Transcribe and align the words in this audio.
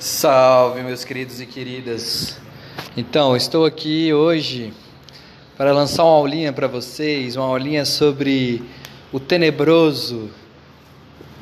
Salve, 0.00 0.80
meus 0.82 1.04
queridos 1.04 1.40
e 1.40 1.46
queridas. 1.46 2.38
Então, 2.96 3.36
estou 3.36 3.66
aqui 3.66 4.12
hoje 4.12 4.72
para 5.56 5.72
lançar 5.72 6.04
uma 6.04 6.12
aulinha 6.12 6.52
para 6.52 6.68
vocês, 6.68 7.34
uma 7.34 7.46
aulinha 7.46 7.84
sobre 7.84 8.62
o 9.12 9.18
tenebroso, 9.18 10.30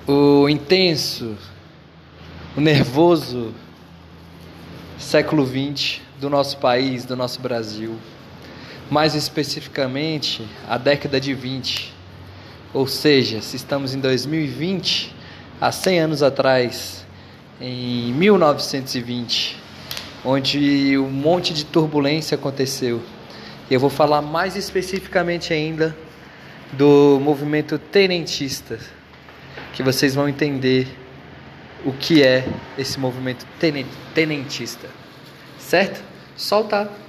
o 0.07 0.49
intenso, 0.49 1.37
o 2.57 2.61
nervoso 2.63 3.53
século 4.99 5.47
XX 5.47 6.01
do 6.19 6.31
nosso 6.31 6.57
país, 6.57 7.05
do 7.05 7.15
nosso 7.15 7.43
Brasil. 7.43 7.95
Mais 8.91 9.15
especificamente, 9.15 10.49
a 10.67 10.79
década 10.79 11.21
de 11.21 11.35
20. 11.35 11.93
Ou 12.73 12.87
seja, 12.87 13.43
se 13.43 13.57
estamos 13.57 13.95
em 13.95 14.01
2020, 14.01 15.15
há 15.61 15.71
100 15.71 16.01
anos 16.01 16.23
atrás, 16.23 17.06
em 17.61 18.13
1920, 18.13 19.57
onde 20.25 20.99
um 20.99 21.11
monte 21.11 21.55
de 21.55 21.65
turbulência 21.65 22.35
aconteceu. 22.35 23.03
Eu 23.71 23.81
vou 23.81 23.91
falar 23.91 24.23
mais 24.23 24.57
especificamente 24.57 25.53
ainda 25.53 25.97
do 26.73 27.19
movimento 27.21 27.79
tenentista, 27.79 28.79
que 29.73 29.83
vocês 29.83 30.15
vão 30.15 30.29
entender 30.29 30.87
o 31.85 31.93
que 31.93 32.23
é 32.23 32.47
esse 32.77 32.99
movimento 32.99 33.47
tenentista. 34.15 34.89
Certo? 35.59 36.03
Solta! 36.37 37.06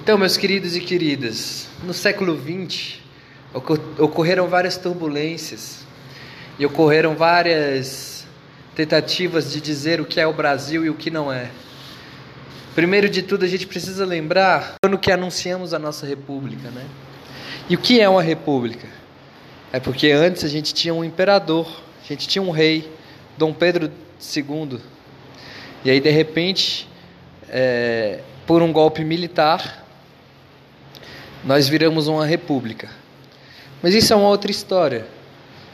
Então, 0.00 0.16
meus 0.16 0.36
queridos 0.36 0.76
e 0.76 0.80
queridas, 0.80 1.68
no 1.82 1.92
século 1.92 2.38
XX 2.40 3.00
ocorreram 3.98 4.46
várias 4.46 4.76
turbulências 4.78 5.84
e 6.56 6.64
ocorreram 6.64 7.16
várias 7.16 8.24
tentativas 8.76 9.52
de 9.52 9.60
dizer 9.60 10.00
o 10.00 10.06
que 10.06 10.20
é 10.20 10.26
o 10.26 10.32
Brasil 10.32 10.86
e 10.86 10.88
o 10.88 10.94
que 10.94 11.10
não 11.10 11.32
é. 11.32 11.50
Primeiro 12.76 13.08
de 13.08 13.22
tudo, 13.22 13.44
a 13.44 13.48
gente 13.48 13.66
precisa 13.66 14.06
lembrar 14.06 14.76
quando 14.80 14.96
que 14.96 15.10
anunciamos 15.10 15.74
a 15.74 15.80
nossa 15.80 16.06
república, 16.06 16.70
né? 16.70 16.86
E 17.68 17.74
o 17.74 17.78
que 17.78 18.00
é 18.00 18.08
uma 18.08 18.22
república? 18.22 18.86
É 19.72 19.80
porque 19.80 20.12
antes 20.12 20.44
a 20.44 20.48
gente 20.48 20.72
tinha 20.72 20.94
um 20.94 21.04
imperador, 21.04 21.66
a 22.02 22.06
gente 22.06 22.28
tinha 22.28 22.40
um 22.40 22.50
rei, 22.50 22.90
Dom 23.36 23.52
Pedro 23.52 23.90
II. 24.34 24.78
E 25.84 25.90
aí, 25.90 26.00
de 26.00 26.10
repente, 26.10 26.88
é, 27.48 28.20
por 28.46 28.62
um 28.62 28.72
golpe 28.72 29.04
militar, 29.04 29.87
nós 31.44 31.68
viramos 31.68 32.08
uma 32.08 32.26
república. 32.26 32.88
Mas 33.82 33.94
isso 33.94 34.12
é 34.12 34.16
uma 34.16 34.28
outra 34.28 34.50
história. 34.50 35.06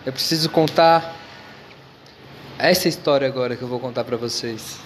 Eu 0.04 0.12
preciso 0.12 0.50
contar 0.50 1.16
essa 2.58 2.88
história 2.88 3.26
agora 3.26 3.56
que 3.56 3.62
eu 3.62 3.68
vou 3.68 3.80
contar 3.80 4.04
para 4.04 4.16
vocês. 4.16 4.78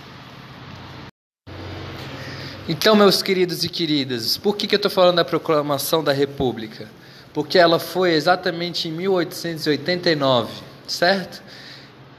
Então, 2.69 2.95
meus 2.95 3.23
queridos 3.23 3.65
e 3.65 3.69
queridas, 3.69 4.37
por 4.37 4.57
que, 4.57 4.67
que 4.67 4.75
eu 4.75 4.79
estou 4.79 4.91
falando 4.91 5.17
da 5.17 5.25
proclamação 5.25 6.05
da 6.05 6.13
República? 6.13 6.87
Porque 7.33 7.59
ela 7.59 7.79
foi 7.79 8.13
exatamente 8.13 8.89
em 8.89 8.93
1889, 8.93 10.53
certo? 10.87 11.43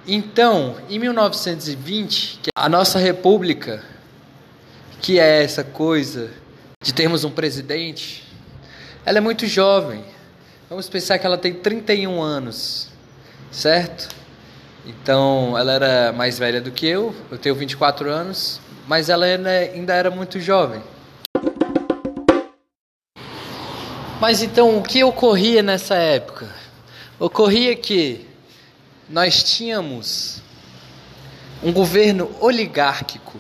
Então, 0.08 0.76
em 0.90 0.98
1920, 0.98 2.40
a 2.56 2.68
nossa 2.68 2.98
República, 2.98 3.84
que 5.00 5.20
é 5.20 5.44
essa 5.44 5.64
coisa 5.64 6.32
de 6.82 6.94
termos 6.94 7.24
um 7.24 7.30
presidente, 7.30 8.28
ela 9.05 9.17
é 9.17 9.22
muito 9.22 9.47
jovem. 9.47 10.03
Vamos 10.69 10.90
pensar 10.90 11.18
que 11.18 11.25
ela 11.25 11.38
tem 11.38 11.53
31 11.53 12.22
anos, 12.22 12.90
certo? 13.51 14.09
Então, 14.85 15.57
ela 15.57 15.74
era 15.74 16.13
mais 16.13 16.38
velha 16.38 16.62
do 16.62 16.72
que 16.72 16.88
eu, 16.88 17.16
eu 17.31 17.38
tenho 17.38 17.56
24 17.56 18.09
anos, 18.09 18.59
mas 18.88 19.09
ela 19.09 19.25
ainda 19.25 19.94
era 19.94 20.12
muito 20.12 20.40
jovem. 20.40 20.81
Mas 24.19 24.44
então, 24.44 24.78
o 24.78 24.84
que 24.84 25.03
ocorria 25.03 25.63
nessa 25.63 25.95
época? 25.95 26.50
Ocorria 27.18 27.75
que 27.75 28.28
nós 29.09 29.41
tínhamos 29.41 30.41
um 31.63 31.72
governo 31.72 32.29
oligárquico. 32.40 33.40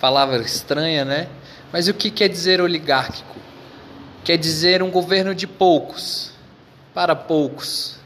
Palavra 0.00 0.38
estranha, 0.38 1.04
né? 1.04 1.28
Mas 1.70 1.88
o 1.88 1.94
que 1.94 2.10
quer 2.10 2.28
dizer 2.28 2.60
oligárquico? 2.60 3.41
Quer 4.24 4.36
dizer 4.36 4.82
um 4.82 4.90
governo 4.90 5.34
de 5.34 5.46
poucos, 5.46 6.32
para 6.94 7.14
poucos. 7.14 7.96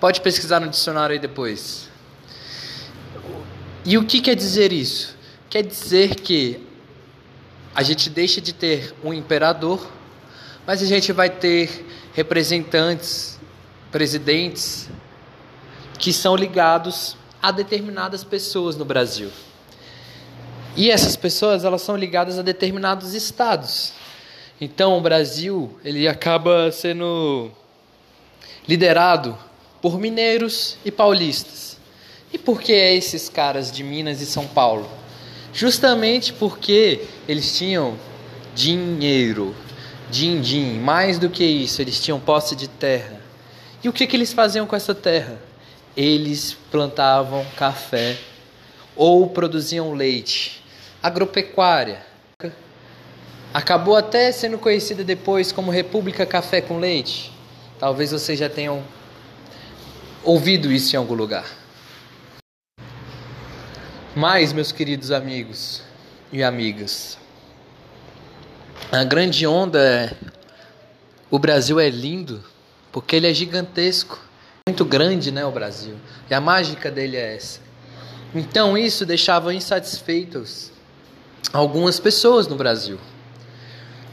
Pode 0.00 0.20
pesquisar 0.20 0.60
no 0.60 0.68
dicionário 0.68 1.12
aí 1.12 1.18
depois. 1.18 1.88
E 3.84 3.96
o 3.98 4.04
que 4.04 4.20
quer 4.20 4.34
dizer 4.34 4.72
isso? 4.72 5.16
Quer 5.50 5.62
dizer 5.62 6.16
que 6.16 6.66
a 7.74 7.82
gente 7.82 8.10
deixa 8.10 8.40
de 8.40 8.52
ter 8.52 8.94
um 9.02 9.12
imperador, 9.12 9.90
mas 10.66 10.82
a 10.82 10.86
gente 10.86 11.12
vai 11.12 11.30
ter 11.30 11.86
representantes, 12.12 13.38
presidentes 13.90 14.88
que 15.98 16.12
são 16.12 16.36
ligados 16.36 17.16
a 17.42 17.50
determinadas 17.50 18.22
pessoas 18.22 18.76
no 18.76 18.84
Brasil. 18.84 19.30
E 20.76 20.90
essas 20.90 21.16
pessoas, 21.16 21.64
elas 21.64 21.82
são 21.82 21.96
ligadas 21.96 22.38
a 22.38 22.42
determinados 22.42 23.14
estados. 23.14 23.92
Então 24.60 24.98
o 24.98 25.00
Brasil 25.00 25.78
ele 25.84 26.08
acaba 26.08 26.72
sendo 26.72 27.50
liderado 28.66 29.38
por 29.80 30.00
mineiros 30.00 30.76
e 30.84 30.90
paulistas. 30.90 31.78
E 32.32 32.38
por 32.38 32.60
que 32.60 32.72
esses 32.72 33.28
caras 33.28 33.70
de 33.70 33.84
Minas 33.84 34.20
e 34.20 34.26
São 34.26 34.46
Paulo? 34.48 34.88
Justamente 35.52 36.32
porque 36.32 37.02
eles 37.28 37.56
tinham 37.56 37.96
dinheiro, 38.54 39.54
din-din, 40.10 40.80
mais 40.80 41.18
do 41.18 41.30
que 41.30 41.44
isso, 41.44 41.80
eles 41.80 42.00
tinham 42.00 42.18
posse 42.18 42.56
de 42.56 42.68
terra. 42.68 43.20
E 43.82 43.88
o 43.88 43.92
que, 43.92 44.08
que 44.08 44.16
eles 44.16 44.32
faziam 44.32 44.66
com 44.66 44.74
essa 44.74 44.94
terra? 44.94 45.40
Eles 45.96 46.56
plantavam 46.70 47.46
café 47.56 48.18
ou 48.96 49.28
produziam 49.28 49.94
leite, 49.94 50.62
agropecuária 51.00 52.07
acabou 53.52 53.96
até 53.96 54.30
sendo 54.32 54.58
conhecida 54.58 55.02
depois 55.02 55.52
como 55.52 55.70
República 55.70 56.26
Café 56.26 56.60
com 56.60 56.78
Leite. 56.78 57.32
Talvez 57.78 58.10
vocês 58.12 58.38
já 58.38 58.48
tenham 58.48 58.82
ouvido 60.24 60.72
isso 60.72 60.94
em 60.94 60.98
algum 60.98 61.14
lugar. 61.14 61.46
Mas, 64.14 64.52
meus 64.52 64.72
queridos 64.72 65.10
amigos 65.12 65.82
e 66.32 66.42
amigas, 66.42 67.16
a 68.90 69.04
grande 69.04 69.46
onda 69.46 69.78
é: 69.80 70.12
o 71.30 71.38
Brasil 71.38 71.78
é 71.78 71.88
lindo 71.88 72.42
porque 72.90 73.14
ele 73.14 73.28
é 73.28 73.34
gigantesco, 73.34 74.18
muito 74.68 74.84
grande, 74.84 75.30
né? 75.30 75.44
O 75.44 75.52
Brasil. 75.52 75.94
E 76.28 76.34
a 76.34 76.40
mágica 76.40 76.90
dele 76.90 77.16
é 77.16 77.36
essa. 77.36 77.60
Então, 78.34 78.76
isso 78.76 79.06
deixava 79.06 79.54
insatisfeitos 79.54 80.72
algumas 81.52 82.00
pessoas 82.00 82.46
no 82.46 82.56
Brasil. 82.56 82.98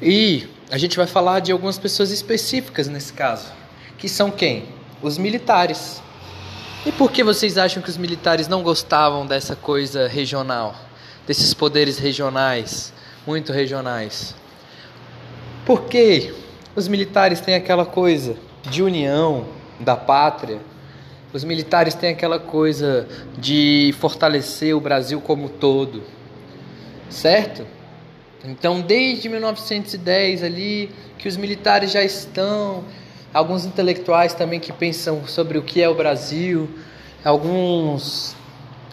E 0.01 0.47
a 0.69 0.77
gente 0.77 0.97
vai 0.97 1.07
falar 1.07 1.39
de 1.39 1.51
algumas 1.51 1.77
pessoas 1.77 2.11
específicas 2.11 2.87
nesse 2.87 3.13
caso, 3.13 3.51
que 3.97 4.09
são 4.09 4.29
quem? 4.29 4.65
Os 5.01 5.17
militares. 5.17 6.01
E 6.85 6.91
por 6.91 7.11
que 7.11 7.23
vocês 7.23 7.57
acham 7.57 7.81
que 7.81 7.89
os 7.89 7.97
militares 7.97 8.47
não 8.47 8.61
gostavam 8.61 9.25
dessa 9.25 9.55
coisa 9.55 10.07
regional, 10.07 10.75
desses 11.25 11.53
poderes 11.53 11.97
regionais, 11.97 12.93
muito 13.25 13.53
regionais? 13.53 14.35
Porque 15.65 16.33
os 16.75 16.87
militares 16.87 17.39
têm 17.39 17.55
aquela 17.55 17.85
coisa 17.85 18.35
de 18.69 18.83
união 18.83 19.47
da 19.79 19.95
pátria, 19.95 20.59
os 21.33 21.43
militares 21.43 21.95
têm 21.95 22.11
aquela 22.11 22.39
coisa 22.39 23.07
de 23.37 23.93
fortalecer 23.99 24.75
o 24.75 24.79
Brasil 24.79 25.19
como 25.21 25.49
todo, 25.49 26.03
certo? 27.09 27.65
Então, 28.47 28.79
desde 28.81 29.27
1910 29.27 30.43
ali, 30.43 30.91
que 31.17 31.27
os 31.27 31.35
militares 31.35 31.91
já 31.91 32.03
estão, 32.03 32.83
alguns 33.33 33.65
intelectuais 33.65 34.33
também 34.33 34.59
que 34.59 34.71
pensam 34.71 35.27
sobre 35.27 35.57
o 35.57 35.63
que 35.63 35.81
é 35.81 35.89
o 35.89 35.95
Brasil, 35.95 36.69
alguns, 37.23 38.35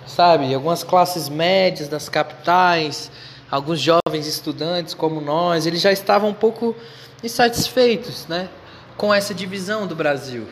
sabe, 0.07 0.55
algumas 0.55 0.83
classes 0.83 1.29
médias 1.29 1.89
das 1.89 2.09
capitais, 2.09 3.11
alguns 3.51 3.79
jovens 3.79 4.27
estudantes 4.27 4.95
como 4.95 5.21
nós, 5.21 5.67
eles 5.67 5.81
já 5.81 5.93
estavam 5.93 6.31
um 6.31 6.35
pouco 6.35 6.75
insatisfeitos, 7.23 8.27
né, 8.27 8.49
com 8.97 9.13
essa 9.13 9.35
divisão 9.35 9.87
do 9.87 9.95
Brasil. 9.95 10.47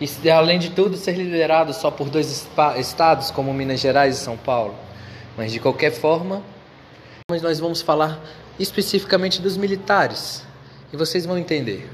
E 0.00 0.30
além 0.30 0.58
de 0.58 0.70
tudo 0.70 0.96
ser 0.96 1.12
liderado 1.12 1.72
só 1.72 1.90
por 1.90 2.10
dois 2.10 2.46
estados 2.76 3.30
como 3.30 3.54
Minas 3.54 3.80
Gerais 3.80 4.16
e 4.16 4.20
São 4.20 4.36
Paulo. 4.36 4.74
Mas 5.38 5.52
de 5.52 5.58
qualquer 5.58 5.90
forma, 5.90 6.42
mas 7.28 7.42
nós 7.42 7.58
vamos 7.58 7.82
falar 7.82 8.20
especificamente 8.56 9.42
dos 9.42 9.56
militares 9.56 10.46
e 10.92 10.96
vocês 10.96 11.26
vão 11.26 11.36
entender. 11.36 11.90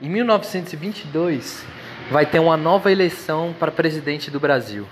Em 0.00 0.08
1922 0.08 1.64
vai 2.08 2.24
ter 2.24 2.38
uma 2.38 2.56
nova 2.56 2.92
eleição 2.92 3.52
para 3.58 3.72
presidente 3.72 4.30
do 4.30 4.38
Brasil. 4.38 4.86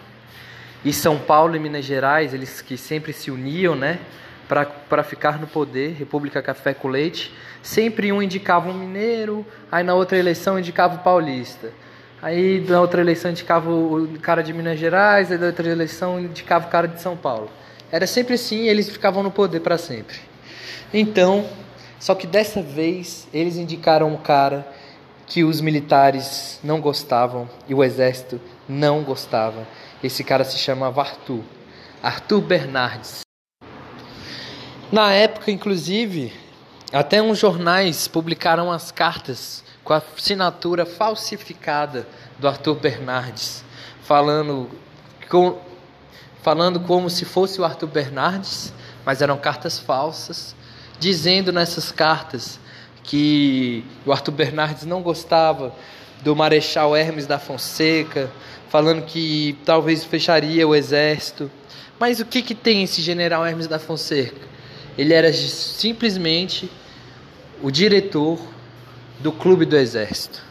E 0.84 0.92
São 0.92 1.16
Paulo 1.16 1.54
e 1.54 1.60
Minas 1.60 1.84
Gerais, 1.84 2.34
eles 2.34 2.60
que 2.60 2.76
sempre 2.76 3.12
se 3.12 3.30
uniam, 3.30 3.76
né, 3.76 4.00
para 4.48 5.04
ficar 5.04 5.38
no 5.38 5.46
poder, 5.46 5.92
República 5.92 6.42
Café 6.42 6.74
com 6.74 6.88
Leite, 6.88 7.32
sempre 7.62 8.10
um 8.10 8.20
indicava 8.20 8.68
um 8.68 8.74
mineiro, 8.74 9.46
aí 9.70 9.84
na 9.84 9.94
outra 9.94 10.18
eleição 10.18 10.58
indicava 10.58 10.96
o 10.96 11.04
paulista. 11.04 11.70
Aí 12.22 12.64
na 12.68 12.80
outra 12.80 13.00
eleição 13.00 13.32
indicava 13.32 13.68
o 13.68 14.16
cara 14.20 14.44
de 14.44 14.52
Minas 14.52 14.78
Gerais, 14.78 15.32
aí 15.32 15.36
na 15.36 15.46
outra 15.46 15.68
eleição 15.68 16.20
indicava 16.20 16.68
o 16.68 16.70
cara 16.70 16.86
de 16.86 17.02
São 17.02 17.16
Paulo. 17.16 17.50
Era 17.90 18.06
sempre 18.06 18.34
assim, 18.34 18.68
eles 18.68 18.88
ficavam 18.88 19.24
no 19.24 19.30
poder 19.32 19.58
para 19.58 19.76
sempre. 19.76 20.16
Então, 20.94 21.44
só 21.98 22.14
que 22.14 22.24
dessa 22.24 22.62
vez 22.62 23.26
eles 23.34 23.56
indicaram 23.56 24.08
um 24.08 24.16
cara 24.16 24.64
que 25.26 25.42
os 25.42 25.60
militares 25.60 26.60
não 26.62 26.80
gostavam 26.80 27.50
e 27.66 27.74
o 27.74 27.82
exército 27.82 28.40
não 28.68 29.02
gostava. 29.02 29.66
Esse 30.00 30.22
cara 30.22 30.44
se 30.44 30.58
chamava 30.58 31.00
Arthur, 31.00 31.42
Arthur 32.00 32.40
Bernardes. 32.40 33.22
Na 34.92 35.12
época, 35.12 35.50
inclusive, 35.50 36.32
até 36.92 37.20
uns 37.20 37.38
jornais 37.38 38.06
publicaram 38.06 38.70
as 38.70 38.92
cartas 38.92 39.64
com 39.84 39.92
a 39.92 40.02
assinatura 40.16 40.86
falsificada 40.86 42.06
do 42.38 42.46
Arthur 42.46 42.76
Bernardes, 42.76 43.64
falando, 44.02 44.70
com, 45.28 45.60
falando 46.42 46.80
como 46.80 47.10
se 47.10 47.24
fosse 47.24 47.60
o 47.60 47.64
Arthur 47.64 47.88
Bernardes, 47.88 48.72
mas 49.04 49.20
eram 49.20 49.36
cartas 49.38 49.78
falsas, 49.78 50.54
dizendo 50.98 51.52
nessas 51.52 51.90
cartas 51.90 52.60
que 53.02 53.84
o 54.06 54.12
Arthur 54.12 54.32
Bernardes 54.32 54.84
não 54.84 55.02
gostava 55.02 55.74
do 56.22 56.36
Marechal 56.36 56.94
Hermes 56.94 57.26
da 57.26 57.38
Fonseca, 57.38 58.30
falando 58.68 59.04
que 59.04 59.58
talvez 59.64 60.04
fecharia 60.04 60.66
o 60.66 60.74
exército. 60.74 61.50
Mas 61.98 62.20
o 62.20 62.24
que, 62.24 62.40
que 62.40 62.54
tem 62.54 62.84
esse 62.84 63.02
general 63.02 63.44
Hermes 63.44 63.66
da 63.66 63.78
Fonseca? 63.78 64.46
Ele 64.96 65.12
era 65.12 65.32
simplesmente 65.32 66.70
o 67.62 67.70
diretor 67.70 68.38
do 69.22 69.30
clube 69.30 69.64
do 69.64 69.76
exército. 69.76 70.42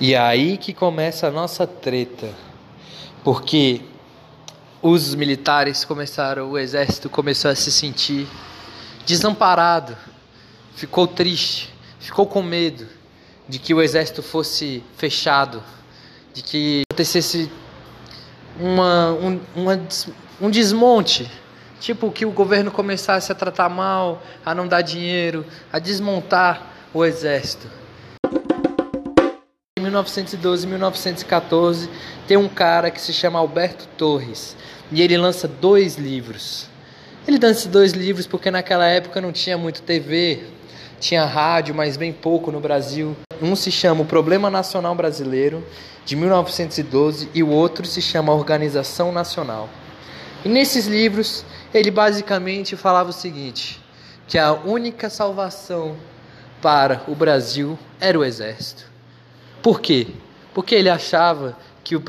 E 0.00 0.14
é 0.14 0.18
aí 0.18 0.56
que 0.56 0.72
começa 0.72 1.26
a 1.26 1.30
nossa 1.30 1.66
treta. 1.66 2.32
Porque 3.22 3.82
os 4.80 5.14
militares 5.14 5.84
começaram, 5.84 6.50
o 6.50 6.58
exército 6.58 7.10
começou 7.10 7.50
a 7.50 7.54
se 7.54 7.70
sentir 7.70 8.26
desamparado, 9.04 9.96
ficou 10.74 11.06
triste, 11.06 11.72
ficou 12.00 12.26
com 12.26 12.42
medo 12.42 12.86
de 13.46 13.58
que 13.58 13.74
o 13.74 13.82
exército 13.82 14.22
fosse 14.22 14.82
fechado, 14.96 15.62
de 16.32 16.42
que 16.42 16.82
acontecesse 16.90 17.50
uma, 18.58 19.12
um, 19.12 19.40
uma, 19.54 19.82
um 20.40 20.50
desmonte, 20.50 21.30
tipo 21.80 22.10
que 22.10 22.24
o 22.24 22.30
governo 22.30 22.70
começasse 22.70 23.30
a 23.30 23.34
tratar 23.34 23.68
mal, 23.68 24.22
a 24.44 24.54
não 24.54 24.66
dar 24.66 24.82
dinheiro, 24.82 25.44
a 25.72 25.78
desmontar 25.78 26.66
o 26.92 27.04
exército. 27.04 27.68
Em 29.78 29.82
1912 29.82 30.66
e 30.66 30.68
1914 30.68 31.90
tem 32.26 32.36
um 32.36 32.48
cara 32.48 32.90
que 32.90 33.00
se 33.00 33.12
chama 33.12 33.38
Alberto 33.38 33.86
Torres 33.96 34.56
e 34.90 35.02
ele 35.02 35.16
lança 35.16 35.46
dois 35.46 35.96
livros. 35.96 36.68
Ele 37.26 37.38
lança 37.38 37.68
dois 37.68 37.92
livros 37.92 38.26
porque 38.26 38.50
naquela 38.50 38.86
época 38.86 39.20
não 39.20 39.32
tinha 39.32 39.58
muito 39.58 39.82
TV, 39.82 40.44
tinha 41.00 41.24
rádio, 41.24 41.74
mas 41.74 41.96
bem 41.96 42.12
pouco 42.12 42.50
no 42.50 42.60
Brasil. 42.60 43.16
Um 43.42 43.54
se 43.54 43.70
chama 43.70 44.02
O 44.02 44.06
Problema 44.06 44.48
Nacional 44.48 44.94
Brasileiro, 44.94 45.64
de 46.04 46.16
1912, 46.16 47.28
e 47.34 47.42
o 47.42 47.48
outro 47.48 47.84
se 47.84 48.00
chama 48.00 48.32
Organização 48.32 49.12
Nacional. 49.12 49.68
E 50.44 50.48
nesses 50.48 50.86
livros, 50.86 51.44
ele 51.72 51.90
basicamente 51.90 52.76
falava 52.76 53.10
o 53.10 53.12
seguinte: 53.12 53.80
que 54.26 54.38
a 54.38 54.52
única 54.52 55.08
salvação 55.08 55.96
para 56.60 57.02
o 57.08 57.14
Brasil 57.14 57.78
era 58.00 58.18
o 58.18 58.24
exército. 58.24 58.84
Por 59.62 59.80
quê? 59.80 60.08
Porque 60.54 60.74
ele 60.74 60.88
achava 60.88 61.56
que 61.84 61.94
o 61.94 62.00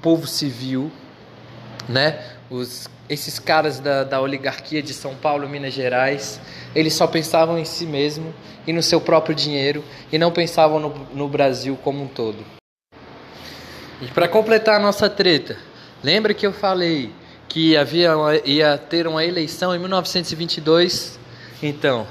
povo 0.00 0.26
civil, 0.26 0.90
né, 1.88 2.22
os 2.50 2.88
esses 3.08 3.38
caras 3.38 3.80
da, 3.80 4.02
da 4.02 4.20
oligarquia 4.20 4.82
de 4.82 4.94
São 4.94 5.14
Paulo, 5.14 5.48
Minas 5.48 5.74
Gerais, 5.74 6.40
eles 6.74 6.94
só 6.94 7.06
pensavam 7.06 7.58
em 7.58 7.64
si 7.64 7.86
mesmo 7.86 8.34
e 8.66 8.72
no 8.72 8.82
seu 8.82 9.00
próprio 9.00 9.34
dinheiro 9.34 9.84
e 10.10 10.18
não 10.18 10.32
pensavam 10.32 10.80
no, 10.80 10.88
no 11.12 11.28
Brasil 11.28 11.78
como 11.82 12.02
um 12.02 12.08
todo. 12.08 12.44
E 14.00 14.06
para 14.08 14.26
completar 14.26 14.76
a 14.76 14.82
nossa 14.82 15.08
treta, 15.08 15.58
lembra 16.02 16.34
que 16.34 16.46
eu 16.46 16.52
falei 16.52 17.12
que 17.54 17.76
havia 17.76 18.16
uma, 18.16 18.34
ia 18.38 18.76
ter 18.76 19.06
uma 19.06 19.24
eleição 19.24 19.72
em 19.72 19.78
1922? 19.78 21.20
Então, 21.62 22.04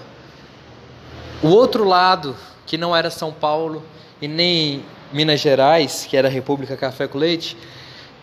o 1.41 1.49
outro 1.49 1.83
lado, 1.83 2.33
que 2.65 2.77
não 2.77 2.95
era 2.95 3.09
São 3.09 3.33
Paulo 3.33 3.83
e 4.21 4.27
nem 4.29 4.85
Minas 5.11 5.41
Gerais, 5.41 6.07
que 6.09 6.15
era 6.15 6.29
a 6.29 6.31
República 6.31 6.77
Café 6.77 7.09
com 7.09 7.17
Leite, 7.17 7.57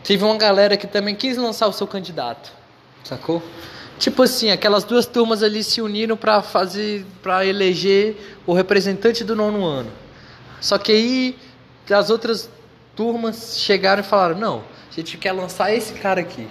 teve 0.02 0.24
uma 0.24 0.34
galera 0.38 0.78
que 0.78 0.86
também 0.86 1.14
quis 1.14 1.36
lançar 1.36 1.68
o 1.68 1.74
seu 1.74 1.86
candidato. 1.86 2.52
Sacou? 3.04 3.42
Tipo 3.98 4.22
assim, 4.22 4.50
aquelas 4.50 4.82
duas 4.82 5.04
turmas 5.04 5.42
ali 5.42 5.62
se 5.62 5.82
uniram 5.82 6.16
para 6.16 6.40
fazer, 6.40 7.04
para 7.22 7.44
eleger 7.44 8.16
o 8.46 8.54
representante 8.54 9.22
do 9.24 9.36
nono 9.36 9.66
ano. 9.66 9.92
Só 10.58 10.78
que 10.78 10.90
aí 10.90 11.38
as 11.90 12.08
outras 12.08 12.48
turmas 12.96 13.58
chegaram 13.58 14.00
e 14.00 14.06
falaram: 14.06 14.38
não, 14.38 14.62
a 14.90 14.94
gente 14.94 15.18
quer 15.18 15.32
lançar 15.32 15.70
esse 15.70 15.92
cara 15.92 16.22
aqui. 16.22 16.48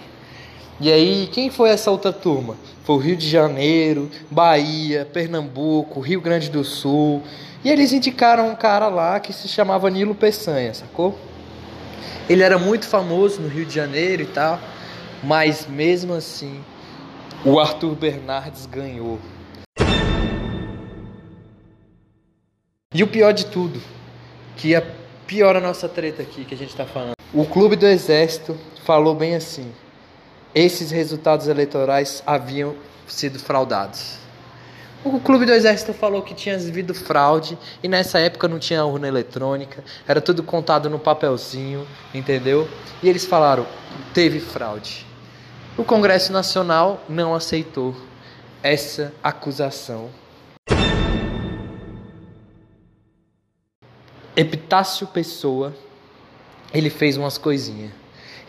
E 0.81 0.90
aí, 0.90 1.28
quem 1.31 1.50
foi 1.50 1.72
essa 1.72 1.92
outra 1.92 2.14
turma? 2.14 2.56
Foi 2.86 2.96
o 2.96 3.00
Rio 3.00 3.18
de 3.18 3.30
Janeiro, 3.30 4.10
Bahia, 4.31 5.06
Pernambuco, 5.12 6.00
Rio 6.00 6.22
Grande 6.22 6.50
do 6.50 6.64
Sul. 6.64 7.22
E 7.66 7.70
eles 7.70 7.92
indicaram 7.92 8.50
um 8.50 8.56
cara 8.56 8.88
lá 8.88 9.20
que 9.20 9.34
se 9.34 9.50
chamava 9.50 9.90
Nilo 9.90 10.16
Peçanha, 10.16 10.74
sacou? 10.74 11.19
Ele 12.30 12.44
era 12.44 12.57
muito 12.57 12.88
famoso 12.88 13.42
no 13.42 13.50
Rio 13.50 13.66
de 13.66 13.76
Janeiro 13.76 14.21
e 14.21 14.26
tal. 14.28 14.57
Mas 15.21 15.68
mesmo 15.68 16.14
assim, 16.14 16.64
o 17.44 17.59
Arthur 17.59 17.95
Bernardes 17.95 18.66
ganhou. 18.66 19.19
E 22.94 23.04
o 23.04 23.07
pior 23.07 23.33
de 23.33 23.48
tudo, 23.48 23.81
que 24.56 24.74
é 24.74 24.81
pior 25.28 25.57
a 25.57 25.59
nossa 25.59 25.90
treta 25.90 26.21
aqui 26.21 26.45
que 26.45 26.56
a 26.56 26.57
gente 26.57 26.69
está 26.69 26.86
falando. 26.86 27.16
O 27.33 27.45
Clube 27.45 27.76
do 27.76 27.86
Exército 27.86 28.57
falou 28.86 29.14
bem 29.14 29.36
assim: 29.36 29.71
esses 30.53 30.91
resultados 30.91 31.47
eleitorais 31.47 32.23
haviam 32.25 32.75
sido 33.07 33.39
fraudados. 33.39 34.18
O 35.03 35.19
Clube 35.19 35.45
do 35.45 35.53
Exército 35.53 35.94
falou 35.94 36.21
que 36.21 36.33
tinha 36.33 36.56
havido 36.56 36.94
fraude 36.94 37.57
e 37.81 37.87
nessa 37.87 38.19
época 38.19 38.49
não 38.49 38.59
tinha 38.59 38.83
urna 38.83 39.07
eletrônica, 39.07 39.81
era 40.06 40.19
tudo 40.19 40.44
contado 40.44 40.89
no 40.89 40.99
papelzinho, 40.99 41.87
entendeu? 42.13 42.68
E 43.01 43.07
eles 43.07 43.25
falaram: 43.25 43.65
teve 44.13 44.41
fraude. 44.41 45.06
O 45.77 45.85
Congresso 45.85 46.33
Nacional 46.33 47.01
não 47.07 47.33
aceitou 47.33 47.95
essa 48.61 49.13
acusação. 49.23 50.09
Epitácio 54.35 55.07
Pessoa, 55.07 55.73
ele 56.73 56.89
fez 56.89 57.15
umas 57.15 57.37
coisinhas. 57.37 57.98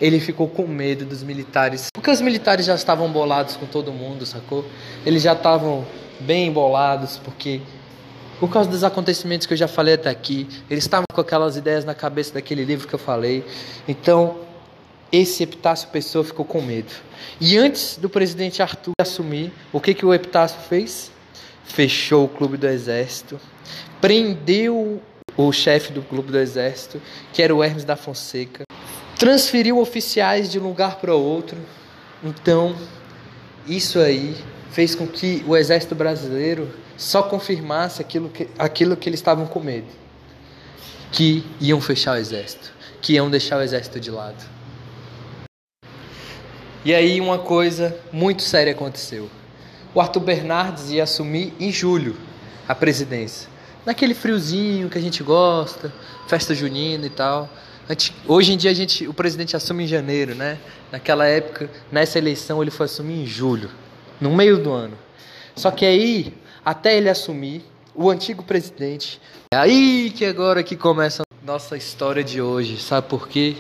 Ele 0.00 0.19
ficou 0.19 0.49
com 0.49 0.66
medo 0.66 1.04
dos 1.04 1.23
militares, 1.23 1.88
porque 1.92 2.11
os 2.11 2.21
militares 2.21 2.64
já 2.64 2.75
estavam 2.75 3.11
bolados 3.11 3.57
com 3.57 3.66
todo 3.66 3.92
mundo, 3.92 4.25
sacou? 4.25 4.64
Eles 5.04 5.23
já 5.23 5.35
estavam 5.35 5.87
bem 6.21 6.49
embolados, 6.49 7.19
porque 7.19 7.61
por 8.40 8.49
causa 8.49 8.71
dos 8.71 8.83
acontecimentos 8.83 9.47
que 9.47 9.52
eu 9.52 9.59
já 9.59 9.69
falei 9.69 9.95
até 9.95 10.09
aqui, 10.09 10.49
eles 10.71 10.85
estavam 10.85 11.04
com 11.12 11.21
aquelas 11.21 11.57
ideias 11.57 11.85
na 11.85 11.95
cabeça 11.95 12.33
daquele 12.33 12.64
livro 12.64 12.88
que 12.88 12.95
eu 12.95 12.99
falei. 12.99 13.45
Então, 13.87 14.38
esse 15.12 15.42
Epitácio 15.42 15.88
Pessoa 15.88 16.25
ficou 16.25 16.47
com 16.47 16.62
medo. 16.62 16.90
E 17.38 17.59
antes 17.59 17.99
do 17.99 18.09
presidente 18.09 18.62
Arthur 18.62 18.92
assumir, 18.99 19.52
o 19.71 19.80
que, 19.80 19.92
que 19.92 20.07
o 20.07 20.14
Epitácio 20.14 20.59
fez? 20.69 21.12
Fechou 21.64 22.25
o 22.25 22.28
clube 22.28 22.57
do 22.57 22.66
exército, 22.66 23.38
prendeu 24.00 25.02
o 25.37 25.52
chefe 25.52 25.92
do 25.92 26.02
clube 26.02 26.33
do 26.33 26.38
exército, 26.38 27.00
que 27.33 27.42
era 27.42 27.54
o 27.54 27.62
Hermes 27.62 27.85
da 27.85 27.95
Fonseca, 27.97 28.64
transferiu 29.21 29.79
oficiais 29.79 30.50
de 30.50 30.59
um 30.59 30.62
lugar 30.62 30.97
para 30.97 31.15
outro. 31.15 31.59
Então, 32.25 32.75
isso 33.67 33.99
aí 33.99 34.35
fez 34.71 34.95
com 34.95 35.07
que 35.07 35.45
o 35.47 35.55
exército 35.55 35.95
brasileiro 35.95 36.71
só 36.97 37.23
confirmasse 37.23 38.00
aquilo 38.00 38.31
que, 38.31 38.49
aquilo 38.59 38.97
que 38.97 39.11
eles 39.11 39.21
estavam 39.21 39.47
com 39.47 39.61
medo. 39.61 40.00
que 41.12 41.45
iam 41.61 41.81
fechar 41.81 42.12
o 42.12 42.17
exército, 42.17 42.73
que 43.03 43.15
iam 43.15 43.29
deixar 43.29 43.59
o 43.59 43.62
exército 43.62 43.99
de 43.99 44.11
lado. 44.11 44.43
E 46.85 46.95
aí 46.95 47.21
uma 47.21 47.41
coisa 47.41 47.95
muito 48.12 48.43
séria 48.43 48.73
aconteceu. 48.73 49.29
O 49.93 50.00
Arthur 50.00 50.21
Bernardes 50.21 50.91
ia 50.91 51.03
assumir 51.03 51.53
em 51.59 51.71
julho 51.73 52.17
a 52.67 52.75
presidência. 52.77 53.50
Naquele 53.85 54.15
friozinho 54.15 54.89
que 54.89 54.97
a 54.97 55.00
gente 55.00 55.23
gosta, 55.23 55.93
festa 56.29 56.55
junina 56.55 57.05
e 57.05 57.11
tal. 57.11 57.50
Hoje 58.27 58.53
em 58.53 58.57
dia 58.57 58.71
a 58.71 58.75
gente, 58.75 59.09
o 59.09 59.15
presidente 59.15 59.57
assume 59.57 59.85
em 59.85 59.87
janeiro, 59.87 60.35
né? 60.35 60.59
Naquela 60.93 61.27
época, 61.27 61.71
nessa 61.91 62.19
eleição, 62.19 62.63
ele 62.63 62.71
foi 62.71 62.87
assumir 62.87 63.23
em 63.23 63.27
julho, 63.27 63.71
no 64.21 64.35
meio 64.35 64.59
do 64.59 64.71
ano. 64.73 64.97
Só 65.57 65.71
que 65.71 65.85
aí, 65.85 66.33
até 66.65 66.97
ele 66.97 67.09
assumir, 67.09 67.65
o 67.95 68.09
antigo 68.09 68.43
presidente. 68.43 69.21
É 69.53 69.57
aí 69.57 70.13
que 70.15 70.25
agora 70.25 70.63
que 70.63 70.77
começa 70.77 71.23
a 71.23 71.47
nossa 71.47 71.77
história 71.77 72.23
de 72.23 72.41
hoje. 72.41 72.81
Sabe 72.81 73.09
por 73.09 73.29
quê? 73.29 73.57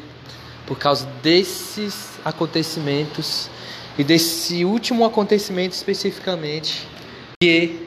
Por 0.66 0.78
causa 0.78 1.06
desses 1.22 2.18
acontecimentos 2.24 3.50
e 3.98 4.04
desse 4.04 4.64
último 4.64 5.04
acontecimento 5.04 5.72
especificamente 5.72 6.86
que 7.42 7.86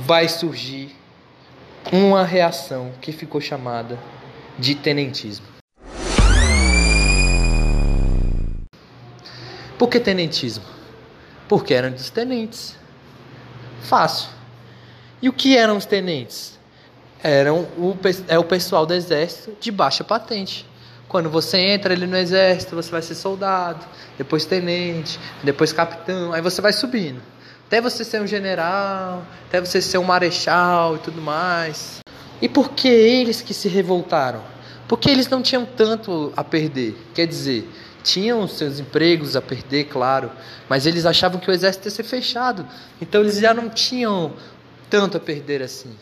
vai 0.00 0.28
surgir 0.28 0.94
uma 1.92 2.24
reação 2.24 2.92
que 3.00 3.12
ficou 3.12 3.40
chamada 3.40 3.98
de 4.58 4.74
tenentismo. 4.74 5.46
Por 9.78 9.88
que 9.88 10.00
tenentismo? 10.00 10.64
Porque 11.48 11.74
eram 11.74 11.90
dos 11.90 12.10
tenentes. 12.10 12.74
Fácil. 13.82 14.30
E 15.20 15.28
o 15.28 15.32
que 15.32 15.56
eram 15.56 15.76
os 15.76 15.84
tenentes? 15.84 16.58
Eram 17.22 17.60
o, 17.76 17.96
é 18.28 18.38
o 18.38 18.44
pessoal 18.44 18.86
do 18.86 18.94
exército 18.94 19.56
de 19.60 19.70
baixa 19.70 20.02
patente. 20.02 20.66
Quando 21.08 21.30
você 21.30 21.58
entra 21.58 21.94
ali 21.94 22.06
no 22.06 22.16
exército, 22.16 22.74
você 22.74 22.90
vai 22.90 23.02
ser 23.02 23.14
soldado, 23.14 23.84
depois 24.18 24.44
tenente, 24.44 25.20
depois 25.42 25.72
capitão, 25.72 26.32
aí 26.32 26.42
você 26.42 26.60
vai 26.60 26.72
subindo. 26.72 27.22
Até 27.66 27.80
você 27.80 28.04
ser 28.04 28.20
um 28.20 28.26
general, 28.26 29.24
até 29.46 29.60
você 29.60 29.80
ser 29.80 29.98
um 29.98 30.04
marechal 30.04 30.96
e 30.96 30.98
tudo 30.98 31.20
mais. 31.20 32.00
E 32.40 32.48
por 32.48 32.70
que 32.70 32.88
eles 32.88 33.40
que 33.40 33.54
se 33.54 33.68
revoltaram? 33.68 34.42
Porque 34.86 35.10
eles 35.10 35.28
não 35.28 35.42
tinham 35.42 35.64
tanto 35.64 36.32
a 36.36 36.44
perder. 36.44 36.96
Quer 37.14 37.26
dizer, 37.26 37.68
tinham 38.02 38.46
seus 38.46 38.78
empregos 38.78 39.34
a 39.34 39.42
perder, 39.42 39.84
claro, 39.84 40.30
mas 40.68 40.86
eles 40.86 41.04
achavam 41.06 41.40
que 41.40 41.50
o 41.50 41.52
exército 41.52 41.88
ia 41.88 41.90
ser 41.90 42.04
fechado. 42.04 42.66
Então 43.00 43.20
eles 43.20 43.38
já 43.38 43.52
não 43.52 43.68
tinham 43.68 44.32
tanto 44.88 45.16
a 45.16 45.20
perder 45.20 45.62
assim. 45.62 45.96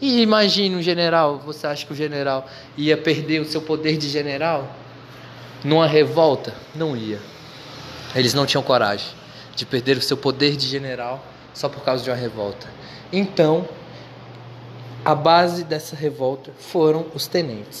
E 0.00 0.20
imagine 0.20 0.76
um 0.76 0.82
general, 0.82 1.38
você 1.38 1.66
acha 1.66 1.84
que 1.84 1.92
o 1.92 1.96
general 1.96 2.48
ia 2.76 2.96
perder 2.96 3.40
o 3.40 3.44
seu 3.44 3.60
poder 3.60 3.96
de 3.96 4.08
general 4.08 4.74
numa 5.64 5.86
revolta? 5.86 6.54
Não 6.74 6.96
ia. 6.96 7.20
Eles 8.14 8.32
não 8.32 8.46
tinham 8.46 8.62
coragem 8.62 9.08
de 9.54 9.66
perder 9.66 9.96
o 9.96 10.02
seu 10.02 10.16
poder 10.16 10.56
de 10.56 10.66
general 10.66 11.24
só 11.56 11.70
por 11.70 11.82
causa 11.82 12.04
de 12.04 12.10
uma 12.10 12.16
revolta. 12.16 12.68
Então, 13.10 13.66
a 15.02 15.14
base 15.14 15.64
dessa 15.64 15.96
revolta 15.96 16.52
foram 16.58 17.06
os 17.14 17.26
tenentes. 17.26 17.78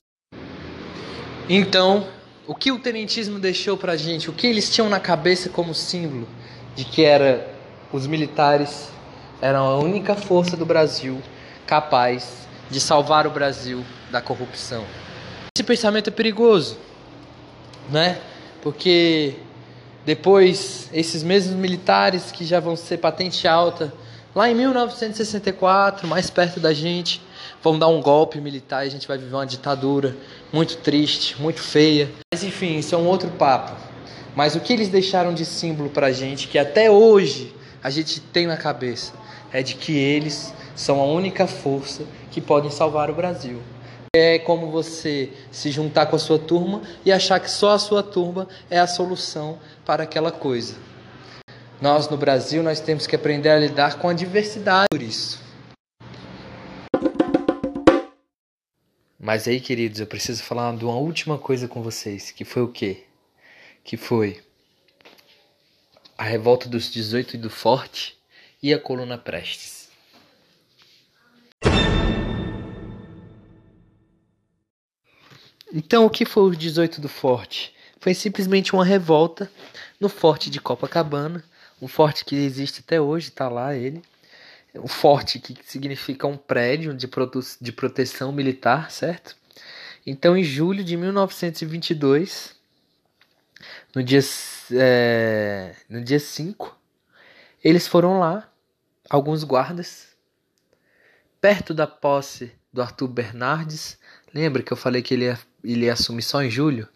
Então, 1.46 2.08
o 2.46 2.54
que 2.54 2.72
o 2.72 2.78
tenentismo 2.78 3.38
deixou 3.38 3.76
para 3.76 3.94
gente? 3.94 4.30
O 4.30 4.32
que 4.32 4.46
eles 4.46 4.74
tinham 4.74 4.88
na 4.88 4.98
cabeça 4.98 5.50
como 5.50 5.74
símbolo 5.74 6.26
de 6.74 6.86
que 6.86 7.04
era 7.04 7.54
os 7.92 8.06
militares 8.06 8.88
eram 9.42 9.66
a 9.66 9.78
única 9.78 10.14
força 10.14 10.56
do 10.56 10.64
Brasil 10.64 11.20
capaz 11.66 12.48
de 12.70 12.80
salvar 12.80 13.26
o 13.26 13.30
Brasil 13.30 13.84
da 14.10 14.22
corrupção. 14.22 14.84
Esse 15.54 15.62
pensamento 15.62 16.08
é 16.08 16.10
perigoso, 16.10 16.78
né? 17.90 18.18
Porque 18.62 19.34
depois 20.06 20.88
esses 20.92 21.24
mesmos 21.24 21.56
militares 21.56 22.30
que 22.30 22.44
já 22.44 22.60
vão 22.60 22.76
ser 22.76 22.98
patente 22.98 23.48
alta, 23.48 23.92
lá 24.32 24.48
em 24.48 24.54
1964, 24.54 26.06
mais 26.06 26.30
perto 26.30 26.60
da 26.60 26.72
gente, 26.72 27.20
vão 27.60 27.76
dar 27.76 27.88
um 27.88 28.00
golpe 28.00 28.40
militar 28.40 28.84
e 28.84 28.86
a 28.86 28.90
gente 28.90 29.08
vai 29.08 29.18
viver 29.18 29.34
uma 29.34 29.44
ditadura 29.44 30.16
muito 30.52 30.76
triste, 30.76 31.34
muito 31.42 31.60
feia. 31.60 32.08
Mas 32.32 32.44
enfim, 32.44 32.78
isso 32.78 32.94
é 32.94 32.98
um 32.98 33.06
outro 33.06 33.30
papo. 33.30 33.72
Mas 34.36 34.54
o 34.54 34.60
que 34.60 34.72
eles 34.72 34.88
deixaram 34.88 35.34
de 35.34 35.44
símbolo 35.44 35.90
pra 35.90 36.12
gente, 36.12 36.46
que 36.46 36.56
até 36.56 36.88
hoje 36.88 37.52
a 37.82 37.90
gente 37.90 38.20
tem 38.20 38.46
na 38.46 38.56
cabeça, 38.56 39.12
é 39.52 39.60
de 39.60 39.74
que 39.74 39.96
eles 39.96 40.54
são 40.76 41.00
a 41.00 41.04
única 41.04 41.48
força 41.48 42.04
que 42.30 42.40
podem 42.40 42.70
salvar 42.70 43.10
o 43.10 43.14
Brasil. 43.14 43.60
É 44.18 44.38
como 44.38 44.70
você 44.70 45.30
se 45.52 45.70
juntar 45.70 46.06
com 46.06 46.16
a 46.16 46.18
sua 46.18 46.38
turma 46.38 46.80
e 47.04 47.12
achar 47.12 47.38
que 47.38 47.50
só 47.50 47.72
a 47.72 47.78
sua 47.78 48.02
turma 48.02 48.48
é 48.70 48.78
a 48.78 48.86
solução 48.86 49.58
para 49.84 50.04
aquela 50.04 50.32
coisa. 50.32 50.74
Nós 51.82 52.08
no 52.08 52.16
Brasil 52.16 52.62
nós 52.62 52.80
temos 52.80 53.06
que 53.06 53.14
aprender 53.14 53.50
a 53.50 53.58
lidar 53.58 53.98
com 53.98 54.08
a 54.08 54.14
diversidade 54.14 54.86
por 54.90 55.02
isso. 55.02 55.38
Mas 59.20 59.46
aí, 59.46 59.60
queridos, 59.60 60.00
eu 60.00 60.06
preciso 60.06 60.42
falar 60.42 60.74
de 60.74 60.86
uma 60.86 60.96
última 60.96 61.36
coisa 61.36 61.68
com 61.68 61.82
vocês, 61.82 62.30
que 62.30 62.42
foi 62.42 62.62
o 62.62 62.68
quê? 62.68 63.04
Que 63.84 63.98
foi 63.98 64.42
a 66.16 66.24
revolta 66.24 66.70
dos 66.70 66.90
18 66.90 67.36
do 67.36 67.50
Forte 67.50 68.16
e 68.62 68.72
a 68.72 68.78
coluna 68.78 69.18
Prestes. 69.18 69.90
Então, 75.72 76.06
o 76.06 76.10
que 76.10 76.24
foi 76.24 76.44
o 76.44 76.56
18 76.56 77.00
do 77.00 77.08
Forte? 77.08 77.74
Foi 78.00 78.14
simplesmente 78.14 78.72
uma 78.72 78.84
revolta 78.84 79.50
no 79.98 80.08
Forte 80.08 80.48
de 80.48 80.60
Copacabana, 80.60 81.42
um 81.80 81.88
forte 81.88 82.24
que 82.24 82.34
existe 82.34 82.80
até 82.80 83.00
hoje, 83.00 83.28
está 83.28 83.48
lá 83.48 83.74
ele. 83.74 84.02
Um 84.74 84.88
forte 84.88 85.38
que 85.38 85.56
significa 85.64 86.26
um 86.26 86.36
prédio 86.36 86.94
de, 86.94 87.08
de 87.60 87.72
proteção 87.72 88.32
militar, 88.32 88.90
certo? 88.90 89.36
Então, 90.06 90.36
em 90.36 90.44
julho 90.44 90.84
de 90.84 90.96
1922, 90.96 92.54
no 93.94 94.02
dia, 94.02 94.20
é, 94.72 95.74
no 95.88 96.02
dia 96.02 96.20
5, 96.20 96.78
eles 97.64 97.88
foram 97.88 98.20
lá, 98.20 98.48
alguns 99.08 99.42
guardas, 99.42 100.08
perto 101.40 101.74
da 101.74 101.86
posse 101.86 102.52
do 102.72 102.82
Arthur 102.82 103.08
Bernardes. 103.08 103.98
Lembra 104.32 104.62
que 104.62 104.72
eu 104.72 104.76
falei 104.76 105.02
que 105.02 105.14
ele 105.14 105.24
ia, 105.24 105.38
ele 105.72 105.86
ia 105.86 105.92
assumir 105.92 106.22
só 106.22 106.42
em 106.42 106.50
julho? 106.50 106.88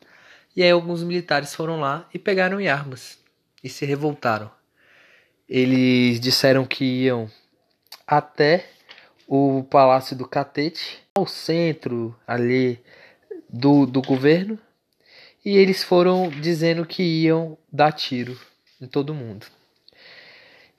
E 0.55 0.63
aí 0.63 0.71
alguns 0.71 1.03
militares 1.03 1.55
foram 1.55 1.81
lá 1.81 2.09
e 2.13 2.19
pegaram 2.19 2.59
armas 2.69 3.19
e 3.63 3.69
se 3.69 3.85
revoltaram. 3.85 4.51
Eles 5.49 6.21
disseram 6.21 6.65
que 6.65 6.85
iam 6.85 7.31
até 8.07 8.67
o 9.27 9.63
Palácio 9.65 10.17
do 10.17 10.27
Catete, 10.27 10.99
ao 11.15 11.27
centro 11.27 12.17
ali 12.27 12.81
do, 13.49 13.87
do 13.87 14.03
governo, 14.03 14.59
e 15.45 15.57
eles 15.57 15.83
foram 15.85 16.29
dizendo 16.29 16.85
que 16.85 17.03
iam 17.03 17.57
dar 17.73 17.93
tiro 17.93 18.39
em 18.81 18.87
todo 18.87 19.15
mundo. 19.15 19.47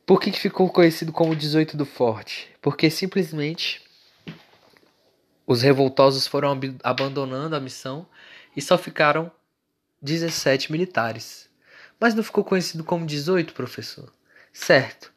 Por 0.05 0.19
que, 0.19 0.31
que 0.31 0.39
ficou 0.39 0.69
conhecido 0.69 1.13
como 1.13 1.35
18 1.35 1.77
do 1.77 1.85
Forte? 1.85 2.49
Porque 2.61 2.89
simplesmente 2.89 3.81
os 5.45 5.61
revoltosos 5.61 6.27
foram 6.27 6.51
ab 6.51 6.77
abandonando 6.83 7.55
a 7.55 7.59
missão 7.59 8.07
e 8.55 8.61
só 8.61 8.77
ficaram 8.77 9.31
17 10.01 10.71
militares. 10.71 11.49
Mas 11.99 12.15
não 12.15 12.23
ficou 12.23 12.43
conhecido 12.43 12.83
como 12.83 13.05
18, 13.05 13.53
professor? 13.53 14.11
Certo. 14.51 15.13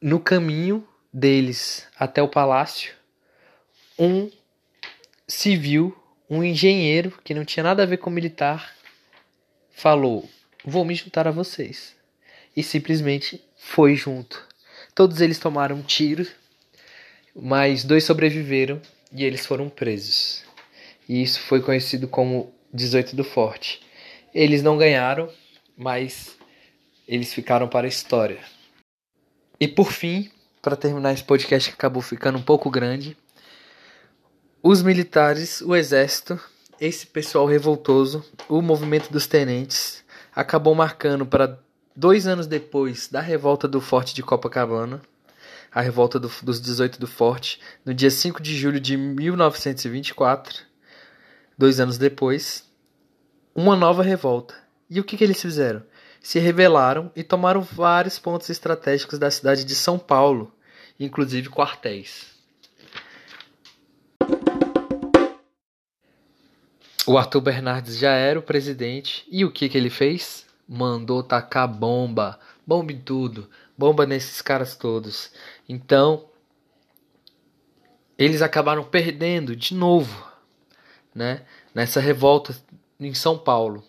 No 0.00 0.20
caminho 0.20 0.86
deles 1.12 1.86
até 1.98 2.22
o 2.22 2.28
palácio, 2.28 2.94
um 3.98 4.30
civil, 5.26 5.96
um 6.28 6.44
engenheiro 6.44 7.18
que 7.24 7.34
não 7.34 7.44
tinha 7.44 7.64
nada 7.64 7.82
a 7.82 7.86
ver 7.86 7.98
com 7.98 8.10
militar, 8.10 8.74
falou: 9.70 10.28
Vou 10.64 10.84
me 10.84 10.94
juntar 10.94 11.26
a 11.26 11.32
vocês. 11.32 11.96
E 12.56 12.62
simplesmente 12.62 13.42
foi 13.56 13.96
junto. 13.96 14.46
Todos 14.94 15.20
eles 15.20 15.38
tomaram 15.38 15.82
tiros 15.82 16.30
mas 17.34 17.84
dois 17.84 18.04
sobreviveram 18.04 18.80
e 19.12 19.24
eles 19.24 19.44
foram 19.44 19.68
presos. 19.68 20.44
E 21.08 21.22
isso 21.22 21.40
foi 21.40 21.60
conhecido 21.60 22.06
como 22.06 22.52
18 22.72 23.16
do 23.16 23.24
Forte. 23.24 23.82
Eles 24.32 24.62
não 24.62 24.78
ganharam, 24.78 25.28
mas 25.76 26.36
eles 27.06 27.34
ficaram 27.34 27.68
para 27.68 27.86
a 27.86 27.88
história. 27.88 28.38
E 29.60 29.68
por 29.68 29.92
fim, 29.92 30.30
para 30.62 30.76
terminar 30.76 31.12
esse 31.12 31.24
podcast 31.24 31.70
que 31.70 31.74
acabou 31.74 32.02
ficando 32.02 32.38
um 32.38 32.42
pouco 32.42 32.70
grande, 32.70 33.16
os 34.62 34.82
militares, 34.82 35.60
o 35.60 35.76
exército, 35.76 36.40
esse 36.80 37.06
pessoal 37.06 37.46
revoltoso, 37.46 38.24
o 38.48 38.62
movimento 38.62 39.12
dos 39.12 39.26
tenentes, 39.26 40.02
acabou 40.34 40.74
marcando 40.74 41.26
para 41.26 41.58
dois 41.94 42.26
anos 42.26 42.46
depois 42.46 43.08
da 43.08 43.20
revolta 43.20 43.68
do 43.68 43.80
Forte 43.80 44.14
de 44.14 44.22
Copacabana 44.22 45.02
a 45.74 45.80
revolta 45.80 46.20
do, 46.20 46.30
dos 46.42 46.60
18 46.60 47.00
do 47.00 47.06
Forte, 47.08 47.60
no 47.84 47.92
dia 47.92 48.10
5 48.10 48.40
de 48.40 48.56
julho 48.56 48.78
de 48.78 48.96
1924, 48.96 50.62
dois 51.58 51.80
anos 51.80 51.98
depois, 51.98 52.70
uma 53.52 53.74
nova 53.74 54.02
revolta. 54.02 54.54
E 54.88 55.00
o 55.00 55.04
que, 55.04 55.16
que 55.16 55.24
eles 55.24 55.42
fizeram? 55.42 55.82
Se 56.20 56.38
rebelaram 56.38 57.10
e 57.16 57.24
tomaram 57.24 57.60
vários 57.60 58.20
pontos 58.20 58.48
estratégicos 58.48 59.18
da 59.18 59.30
cidade 59.30 59.64
de 59.64 59.74
São 59.74 59.98
Paulo, 59.98 60.54
inclusive 60.98 61.48
quartéis. 61.48 62.32
O 67.04 67.18
Arthur 67.18 67.40
Bernardes 67.40 67.98
já 67.98 68.12
era 68.12 68.38
o 68.38 68.42
presidente 68.42 69.26
e 69.28 69.44
o 69.44 69.50
que, 69.50 69.68
que 69.68 69.76
ele 69.76 69.90
fez? 69.90 70.46
Mandou 70.66 71.22
tacar 71.22 71.68
bomba, 71.68 72.38
bomba 72.66 72.92
em 72.92 72.98
tudo, 72.98 73.50
bomba 73.76 74.06
nesses 74.06 74.40
caras 74.40 74.74
todos. 74.74 75.30
Então, 75.68 76.26
eles 78.18 78.42
acabaram 78.42 78.84
perdendo 78.84 79.56
de 79.56 79.74
novo, 79.74 80.30
né? 81.14 81.44
Nessa 81.74 82.00
revolta 82.00 82.56
em 83.00 83.14
São 83.14 83.38
Paulo. 83.38 83.82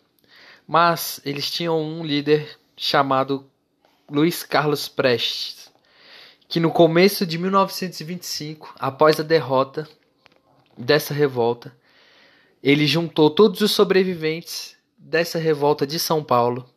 Mas 0.68 1.22
eles 1.24 1.50
tinham 1.50 1.80
um 1.80 2.04
líder 2.04 2.58
chamado 2.76 3.50
Luiz 4.10 4.44
Carlos 4.44 4.88
Prestes, 4.88 5.72
que 6.48 6.60
no 6.60 6.72
começo 6.72 7.26
de 7.26 7.38
1925, 7.38 8.76
após 8.80 9.20
a 9.20 9.24
derrota 9.24 9.88
dessa 10.78 11.14
revolta, 11.14 11.76
ele 12.62 12.88
juntou 12.88 13.30
todos 13.30 13.62
os 13.62 13.72
sobreviventes 13.72 14.76
dessa 14.98 15.38
revolta 15.38 15.86
de 15.86 16.00
São 16.00 16.24
Paulo 16.24 16.68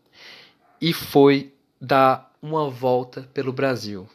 e 0.80 0.92
foi 0.92 1.52
dar 1.80 2.34
uma 2.42 2.68
volta 2.68 3.22
pelo 3.32 3.52
Brasil. 3.52 4.08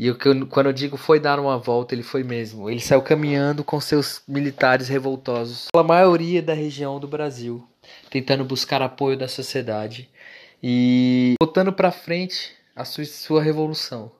E 0.00 0.06
eu, 0.06 0.16
quando 0.48 0.64
eu 0.68 0.72
digo 0.72 0.96
foi 0.96 1.20
dar 1.20 1.38
uma 1.38 1.58
volta, 1.58 1.94
ele 1.94 2.02
foi 2.02 2.24
mesmo. 2.24 2.70
Ele 2.70 2.80
saiu 2.80 3.02
caminhando 3.02 3.62
com 3.62 3.78
seus 3.78 4.22
militares 4.26 4.88
revoltosos 4.88 5.68
pela 5.70 5.84
maioria 5.84 6.40
da 6.40 6.54
região 6.54 6.98
do 6.98 7.06
Brasil, 7.06 7.62
tentando 8.08 8.42
buscar 8.42 8.80
apoio 8.80 9.14
da 9.14 9.28
sociedade 9.28 10.08
e 10.62 11.34
botando 11.38 11.70
para 11.70 11.92
frente 11.92 12.54
a 12.74 12.82
sua, 12.82 13.04
sua 13.04 13.42
revolução, 13.42 14.10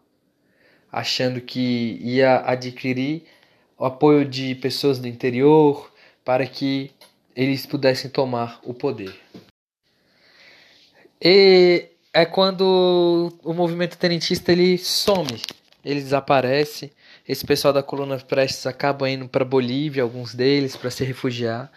achando 0.93 1.41
que 1.41 1.99
ia 2.03 2.43
adquirir 2.45 3.23
o 3.79 3.87
apoio 3.87 4.27
de 4.27 4.55
pessoas 4.57 4.99
do 4.99 5.09
interior, 5.09 5.91
para 6.23 6.45
que 6.45 6.91
eles 7.35 7.65
pudessem 7.65 8.11
tomar 8.11 8.61
o 8.65 8.75
poder. 8.75 9.19
E 11.23 11.89
é 12.13 12.27
quando 12.27 13.33
o 13.43 13.55
movimento 13.55 13.97
tenentista 13.97 14.53
ele 14.53 14.77
some, 14.77 15.41
ele 15.85 16.01
desaparece. 16.01 16.93
Esse 17.29 17.45
pessoal 17.45 17.73
da 17.73 17.83
coluna 17.83 18.19
Prestes 18.19 18.67
acaba 18.67 19.09
indo 19.09 19.29
para 19.29 19.45
Bolívia, 19.45 20.03
alguns 20.03 20.35
deles, 20.35 20.77
para 20.77 20.91
se 20.91 21.05
refugiar. 21.05 21.71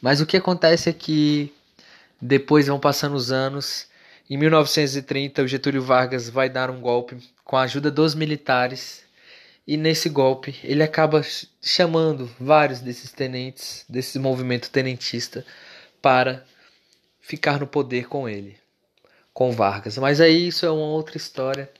Mas 0.00 0.20
o 0.20 0.26
que 0.26 0.36
acontece 0.36 0.90
é 0.90 0.92
que 0.92 1.52
depois 2.20 2.66
vão 2.66 2.78
passando 2.78 3.14
os 3.14 3.30
anos. 3.30 3.86
Em 4.28 4.36
1930, 4.36 5.42
o 5.42 5.48
Getúlio 5.48 5.82
Vargas 5.82 6.28
vai 6.28 6.48
dar 6.48 6.70
um 6.70 6.80
golpe 6.80 7.16
com 7.44 7.56
a 7.56 7.62
ajuda 7.62 7.90
dos 7.90 8.14
militares 8.14 9.04
e 9.66 9.76
nesse 9.76 10.08
golpe 10.08 10.54
ele 10.62 10.82
acaba 10.82 11.22
chamando 11.62 12.30
vários 12.38 12.80
desses 12.80 13.12
tenentes, 13.12 13.84
desse 13.88 14.18
movimento 14.18 14.70
tenentista, 14.70 15.44
para 16.02 16.44
ficar 17.20 17.58
no 17.58 17.66
poder 17.66 18.06
com 18.06 18.28
ele, 18.28 18.58
com 19.32 19.52
Vargas. 19.52 19.96
Mas 19.96 20.20
aí 20.20 20.48
isso 20.48 20.66
é 20.66 20.70
uma 20.70 20.86
outra 20.86 21.16
história. 21.16 21.70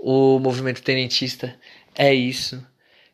O 0.00 0.38
movimento 0.38 0.82
tenentista 0.82 1.54
é 1.94 2.12
isso. 2.14 2.64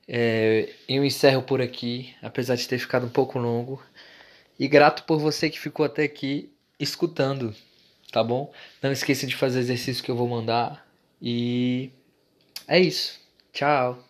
É, 0.09 0.73
eu 0.89 1.05
encerro 1.05 1.43
por 1.43 1.61
aqui, 1.61 2.15
apesar 2.23 2.55
de 2.55 2.69
ter 2.69 2.79
ficado 2.79 3.07
um 3.07 3.11
pouco 3.11 3.39
longo. 3.39 3.83
E 4.59 4.69
grato 4.69 5.03
por 5.03 5.19
você 5.19 5.51
que 5.51 5.59
ficou 5.59 5.85
até 5.85 6.05
aqui 6.05 6.51
escutando, 6.79 7.55
tá 8.13 8.23
bom? 8.23 8.53
Não 8.83 8.93
esqueça 8.93 9.27
de 9.27 9.35
fazer 9.35 9.59
o 9.59 9.63
exercício 9.63 10.03
que 10.03 10.11
eu 10.11 10.17
vou 10.17 10.29
mandar. 10.29 10.87
E 11.21 11.91
é 12.69 12.79
isso. 12.79 13.21
Ciao. 13.53 14.06